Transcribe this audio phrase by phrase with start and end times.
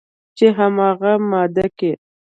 [0.37, 1.91] چې همغه ماده کې